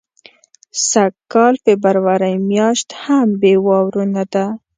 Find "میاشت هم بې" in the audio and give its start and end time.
2.49-3.53